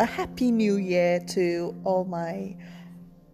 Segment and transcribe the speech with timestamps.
[0.00, 2.56] a happy new year to all my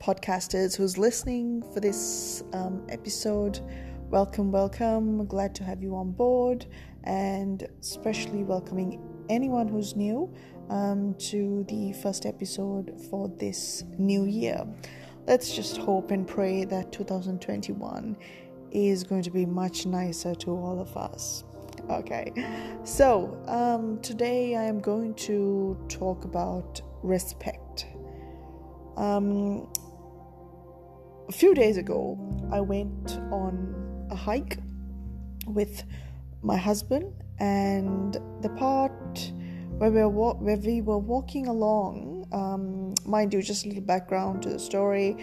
[0.00, 3.60] podcasters who's listening for this um, episode.
[4.10, 5.26] Welcome, welcome.
[5.26, 6.66] Glad to have you on board,
[7.04, 10.34] and especially welcoming anyone who's new
[10.69, 14.67] um, to the first episode for this new year.
[15.28, 18.16] Let's just hope and pray that 2021
[18.73, 21.45] is going to be much nicer to all of us.
[21.89, 22.33] Okay,
[22.83, 27.87] so um, today I am going to talk about respect.
[28.97, 29.69] Um,
[31.29, 32.19] a few days ago,
[32.51, 34.59] I went on a hike
[35.47, 35.85] with
[36.43, 39.33] my husband, and the part
[39.79, 44.43] where we were, where we were walking along, um, mind you, just a little background
[44.43, 45.17] to the story.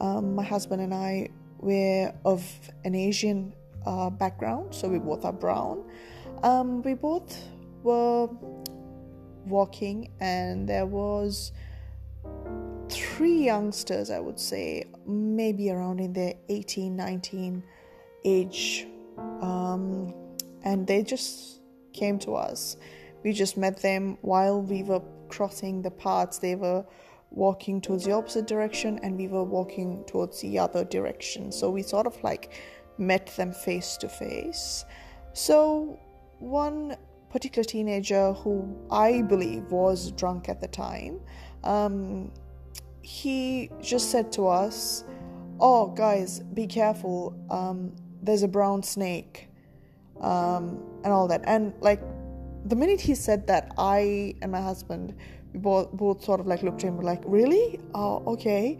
[0.00, 2.44] Um, my husband and I were of
[2.84, 3.52] an Asian
[3.86, 5.84] uh, background, so we both are brown.
[6.42, 7.48] Um, we both
[7.82, 8.28] were
[9.46, 11.52] walking, and there was
[12.88, 17.62] three youngsters, I would say, maybe around in their 18, 19
[18.24, 18.86] age,
[19.40, 20.14] um,
[20.62, 21.60] and they just
[21.92, 22.76] came to us.
[23.22, 26.38] We just met them while we were crossing the paths.
[26.38, 26.84] They were
[27.30, 31.52] walking towards the opposite direction, and we were walking towards the other direction.
[31.52, 32.52] So we sort of like
[32.98, 34.84] met them face to face.
[35.32, 35.98] So,
[36.38, 36.96] one
[37.30, 41.20] particular teenager who I believe was drunk at the time,
[41.64, 42.30] um,
[43.02, 45.04] he just said to us,
[45.60, 47.36] Oh, guys, be careful.
[47.50, 49.48] Um, there's a brown snake,
[50.20, 51.42] um, and all that.
[51.44, 52.00] And like,
[52.64, 55.14] the minute he said that, I and my husband,
[55.52, 57.78] we both, both sort of like looked at him, like, Really?
[57.94, 58.78] Oh, okay.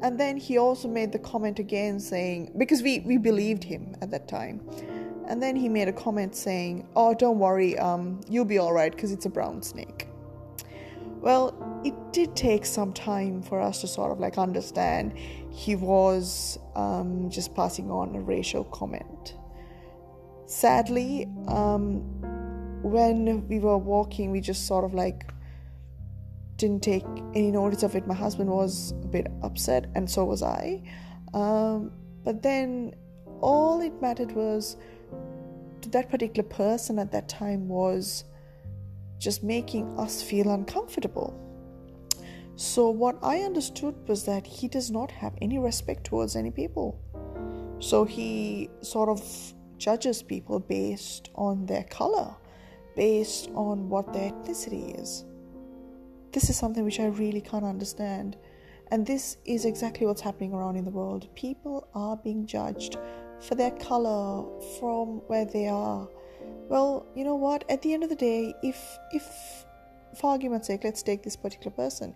[0.00, 4.10] And then he also made the comment again saying, because we, we believed him at
[4.12, 4.60] that time.
[5.26, 9.12] And then he made a comment saying, Oh, don't worry, um, you'll be alright because
[9.12, 10.08] it's a brown snake.
[11.20, 15.18] Well, it did take some time for us to sort of like understand
[15.50, 19.34] he was um, just passing on a racial comment.
[20.46, 22.00] Sadly, um,
[22.82, 25.30] when we were walking, we just sort of like
[26.58, 27.04] didn't take
[27.34, 28.06] any notice of it.
[28.06, 30.82] My husband was a bit upset, and so was I.
[31.32, 31.92] Um,
[32.24, 32.94] but then
[33.40, 34.76] all it mattered was
[35.92, 38.24] that particular person at that time was
[39.18, 41.44] just making us feel uncomfortable.
[42.56, 47.00] So, what I understood was that he does not have any respect towards any people.
[47.78, 49.22] So, he sort of
[49.78, 52.34] judges people based on their color,
[52.96, 55.24] based on what their ethnicity is.
[56.32, 58.36] This is something which I really can't understand.
[58.90, 61.28] And this is exactly what's happening around in the world.
[61.34, 62.96] People are being judged
[63.40, 64.44] for their color
[64.78, 66.08] from where they are.
[66.68, 67.64] Well, you know what?
[67.70, 69.24] At the end of the day, if if
[70.18, 72.14] for argument's sake, let's take this particular person.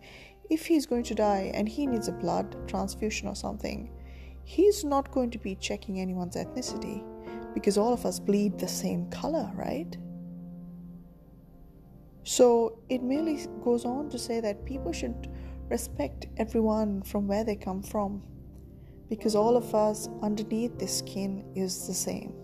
[0.50, 3.90] If he's going to die and he needs a blood transfusion or something,
[4.44, 7.04] he's not going to be checking anyone's ethnicity
[7.54, 9.96] because all of us bleed the same color, right?
[12.24, 15.28] So it merely goes on to say that people should
[15.68, 18.22] respect everyone from where they come from
[19.08, 22.34] because all of us underneath this skin is the same.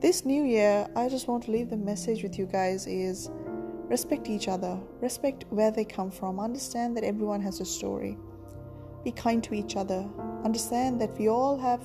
[0.00, 3.30] This new year, I just want to leave the message with you guys is
[3.88, 8.16] respect each other, respect where they come from, understand that everyone has a story.
[9.04, 10.08] Be kind to each other.
[10.44, 11.82] Understand that we all have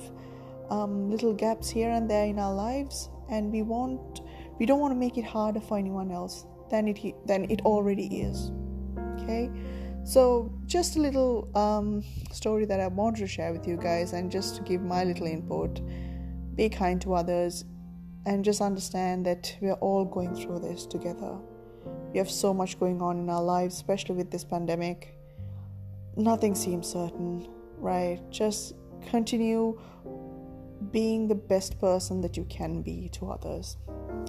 [0.70, 4.20] um, little gaps here and there in our lives, and we want
[4.58, 8.20] we don't want to make it harder for anyone else than it than it already
[8.20, 8.52] is.
[9.18, 9.50] Okay,
[10.04, 14.30] so just a little um, story that I wanted to share with you guys, and
[14.30, 15.80] just to give my little input.
[16.54, 17.64] Be kind to others,
[18.24, 21.36] and just understand that we are all going through this together.
[22.12, 25.18] We have so much going on in our lives, especially with this pandemic.
[26.16, 28.18] Nothing seems certain, right?
[28.30, 28.74] Just
[29.10, 29.78] continue
[30.92, 33.76] being the best person that you can be to others.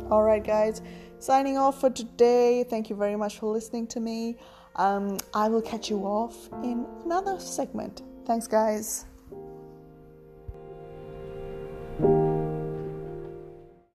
[0.09, 0.81] All right, guys,
[1.19, 2.63] signing off for today.
[2.63, 4.37] Thank you very much for listening to me.
[4.75, 8.03] Um, I will catch you off in another segment.
[8.25, 9.05] Thanks, guys.